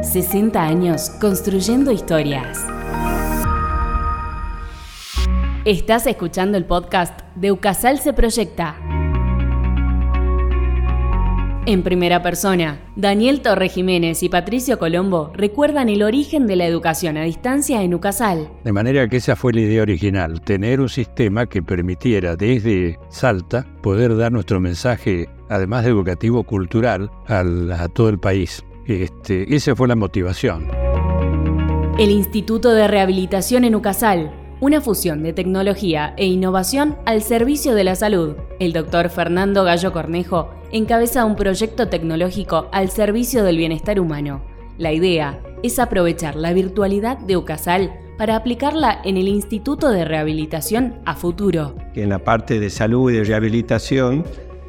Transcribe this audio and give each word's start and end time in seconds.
60 0.00 0.60
años 0.60 1.10
construyendo 1.20 1.92
historias. 1.92 2.58
Estás 5.64 6.06
escuchando 6.06 6.58
el 6.58 6.64
podcast 6.64 7.20
de 7.36 7.52
Ucasal 7.52 8.00
se 8.00 8.12
proyecta. 8.12 8.76
En 11.64 11.84
primera 11.84 12.20
persona, 12.24 12.80
Daniel 12.96 13.40
Torre 13.40 13.68
Jiménez 13.68 14.24
y 14.24 14.28
Patricio 14.28 14.80
Colombo 14.80 15.30
recuerdan 15.34 15.88
el 15.88 16.02
origen 16.02 16.48
de 16.48 16.56
la 16.56 16.66
educación 16.66 17.16
a 17.16 17.22
distancia 17.22 17.84
en 17.84 17.94
Ucasal. 17.94 18.50
De 18.64 18.72
manera 18.72 19.06
que 19.08 19.18
esa 19.18 19.36
fue 19.36 19.52
la 19.52 19.60
idea 19.60 19.82
original, 19.82 20.40
tener 20.40 20.80
un 20.80 20.88
sistema 20.88 21.46
que 21.46 21.62
permitiera 21.62 22.34
desde 22.34 22.98
Salta 23.10 23.64
poder 23.80 24.16
dar 24.16 24.32
nuestro 24.32 24.58
mensaje, 24.58 25.28
además 25.48 25.84
de 25.84 25.90
educativo, 25.90 26.42
cultural, 26.42 27.08
a 27.28 27.88
todo 27.94 28.08
el 28.08 28.18
país. 28.18 28.64
Este, 28.86 29.54
esa 29.54 29.74
fue 29.76 29.88
la 29.88 29.96
motivación. 29.96 30.68
El 31.98 32.10
Instituto 32.10 32.72
de 32.72 32.88
Rehabilitación 32.88 33.64
en 33.64 33.74
Ucasal 33.74 34.32
una 34.62 34.80
fusión 34.80 35.24
de 35.24 35.32
tecnología 35.32 36.14
e 36.16 36.26
innovación 36.26 36.96
al 37.04 37.22
servicio 37.22 37.74
de 37.74 37.82
la 37.82 37.96
salud. 37.96 38.36
El 38.60 38.72
doctor 38.72 39.10
Fernando 39.10 39.64
Gallo 39.64 39.92
Cornejo 39.92 40.50
encabeza 40.70 41.24
un 41.24 41.34
proyecto 41.34 41.88
tecnológico 41.88 42.68
al 42.70 42.88
servicio 42.88 43.42
del 43.42 43.56
bienestar 43.56 43.98
humano. 43.98 44.40
La 44.78 44.92
idea 44.92 45.42
es 45.64 45.80
aprovechar 45.80 46.36
la 46.36 46.52
virtualidad 46.52 47.18
de 47.18 47.36
UCASAL 47.36 47.92
para 48.16 48.36
aplicarla 48.36 49.00
en 49.04 49.16
el 49.16 49.26
Instituto 49.26 49.90
de 49.90 50.04
Rehabilitación 50.04 51.00
a 51.06 51.16
futuro. 51.16 51.74
En 51.96 52.08
la 52.08 52.20
parte 52.20 52.60
de 52.60 52.70
salud 52.70 53.10
y 53.10 53.16
de 53.16 53.24
rehabilitación 53.24 54.24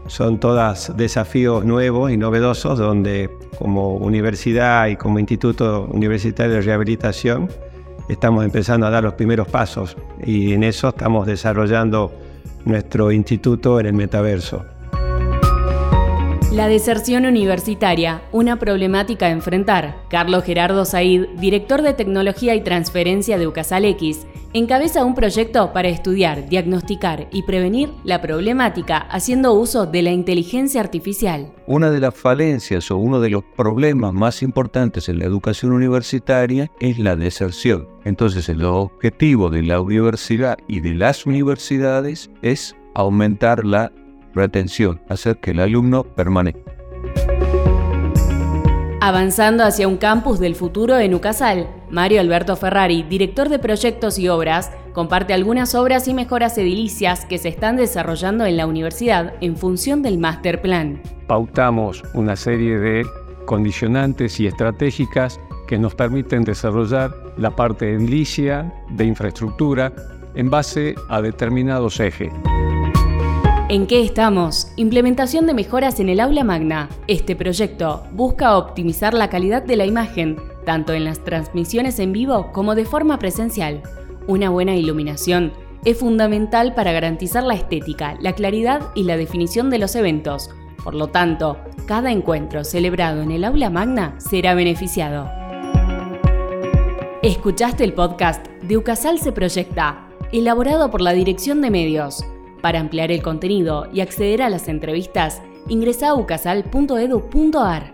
son 0.07 0.39
todos 0.39 0.95
desafíos 0.95 1.65
nuevos 1.65 2.11
y 2.11 2.17
novedosos 2.17 2.77
donde 2.77 3.29
como 3.57 3.95
universidad 3.95 4.87
y 4.87 4.95
como 4.95 5.19
Instituto 5.19 5.87
Universitario 5.91 6.55
de 6.55 6.61
Rehabilitación 6.61 7.49
estamos 8.09 8.43
empezando 8.43 8.85
a 8.85 8.89
dar 8.89 9.03
los 9.03 9.13
primeros 9.13 9.47
pasos 9.47 9.95
y 10.25 10.53
en 10.53 10.63
eso 10.63 10.89
estamos 10.89 11.25
desarrollando 11.25 12.11
nuestro 12.65 13.11
instituto 13.11 13.79
en 13.79 13.87
el 13.87 13.93
metaverso. 13.93 14.65
La 16.53 16.67
deserción 16.67 17.25
universitaria, 17.25 18.21
una 18.31 18.59
problemática 18.59 19.25
a 19.25 19.31
enfrentar. 19.31 19.95
Carlos 20.07 20.43
Gerardo 20.43 20.85
Said, 20.85 21.29
director 21.39 21.81
de 21.81 21.93
Tecnología 21.93 22.53
y 22.53 22.61
Transferencia 22.61 23.39
de 23.39 23.47
UCASAL 23.47 23.85
X, 23.85 24.27
encabeza 24.53 25.03
un 25.03 25.15
proyecto 25.15 25.73
para 25.73 25.89
estudiar, 25.89 26.47
diagnosticar 26.47 27.27
y 27.31 27.43
prevenir 27.43 27.89
la 28.03 28.21
problemática 28.21 28.97
haciendo 28.97 29.53
uso 29.53 29.87
de 29.87 30.03
la 30.03 30.11
inteligencia 30.11 30.79
artificial. 30.79 31.51
Una 31.65 31.89
de 31.89 31.99
las 31.99 32.15
falencias 32.15 32.91
o 32.91 32.97
uno 32.97 33.19
de 33.19 33.31
los 33.31 33.43
problemas 33.55 34.13
más 34.13 34.43
importantes 34.43 35.09
en 35.09 35.19
la 35.19 35.25
educación 35.25 35.71
universitaria 35.71 36.69
es 36.79 36.99
la 36.99 37.15
deserción. 37.15 37.87
Entonces 38.05 38.47
el 38.49 38.63
objetivo 38.63 39.49
de 39.49 39.63
la 39.63 39.81
universidad 39.81 40.57
y 40.67 40.81
de 40.81 40.93
las 40.93 41.25
universidades 41.25 42.29
es 42.41 42.75
aumentar 42.93 43.65
la 43.65 43.91
retención, 44.35 45.01
hacer 45.09 45.37
que 45.37 45.51
el 45.51 45.59
alumno 45.59 46.03
permanezca. 46.03 46.72
Avanzando 49.05 49.65
hacia 49.65 49.89
un 49.89 49.97
campus 49.97 50.39
del 50.39 50.55
futuro 50.55 50.97
en 50.97 51.13
Ucasal, 51.13 51.67
Mario 51.89 52.21
Alberto 52.21 52.55
Ferrari, 52.55 53.03
director 53.03 53.49
de 53.49 53.59
proyectos 53.59 54.17
y 54.17 54.29
obras, 54.29 54.71
comparte 54.93 55.33
algunas 55.33 55.75
obras 55.75 56.07
y 56.07 56.13
mejoras 56.13 56.57
edilicias 56.57 57.25
que 57.25 57.37
se 57.37 57.49
están 57.49 57.75
desarrollando 57.75 58.45
en 58.45 58.55
la 58.55 58.65
universidad 58.65 59.33
en 59.41 59.57
función 59.57 60.03
del 60.03 60.19
Master 60.19 60.61
Plan. 60.61 61.01
Pautamos 61.27 62.01
una 62.13 62.37
serie 62.37 62.79
de 62.79 63.05
condicionantes 63.45 64.39
y 64.39 64.47
estratégicas 64.47 65.37
que 65.67 65.77
nos 65.77 65.95
permiten 65.95 66.45
desarrollar 66.45 67.13
la 67.35 67.53
parte 67.53 67.91
edilicia 67.91 68.73
de 68.89 69.03
infraestructura 69.03 69.91
en 70.33 70.49
base 70.49 70.95
a 71.09 71.21
determinados 71.21 71.99
ejes. 71.99 72.31
¿En 73.73 73.87
qué 73.87 74.03
estamos? 74.03 74.67
Implementación 74.75 75.47
de 75.47 75.55
mejoras 75.55 75.99
en 75.99 76.07
el 76.07 76.19
aula 76.19 76.43
magna. 76.43 76.89
Este 77.07 77.35
proyecto 77.35 78.03
busca 78.11 78.55
optimizar 78.55 79.15
la 79.15 79.31
calidad 79.31 79.63
de 79.63 79.75
la 79.75 79.87
imagen, 79.87 80.37
tanto 80.63 80.93
en 80.93 81.03
las 81.03 81.23
transmisiones 81.23 81.97
en 81.97 82.11
vivo 82.11 82.51
como 82.51 82.75
de 82.75 82.85
forma 82.85 83.17
presencial. 83.17 83.81
Una 84.27 84.51
buena 84.51 84.75
iluminación 84.75 85.53
es 85.85 85.97
fundamental 85.97 86.75
para 86.75 86.91
garantizar 86.91 87.41
la 87.41 87.55
estética, 87.55 88.15
la 88.21 88.33
claridad 88.33 88.91
y 88.93 89.05
la 89.05 89.17
definición 89.17 89.71
de 89.71 89.79
los 89.79 89.95
eventos. 89.95 90.51
Por 90.83 90.93
lo 90.93 91.07
tanto, 91.07 91.57
cada 91.87 92.11
encuentro 92.11 92.63
celebrado 92.65 93.23
en 93.23 93.31
el 93.31 93.43
aula 93.43 93.71
magna 93.71 94.13
será 94.19 94.53
beneficiado. 94.53 95.31
Escuchaste 97.23 97.83
el 97.83 97.93
podcast 97.93 98.45
de 98.61 98.77
Ucasal 98.77 99.17
se 99.17 99.31
proyecta, 99.31 100.09
elaborado 100.31 100.91
por 100.91 101.01
la 101.01 101.13
Dirección 101.13 101.61
de 101.61 101.71
Medios. 101.71 102.23
Para 102.63 102.79
ampliar 102.79 103.11
el 103.11 103.21
contenido 103.21 103.89
y 103.91 103.99
acceder 103.99 104.41
a 104.41 104.49
las 104.49 104.69
entrevistas, 104.69 105.41
ingresa 105.67 106.07
a 106.07 106.15
ucasal.edu.ar. 106.15 107.92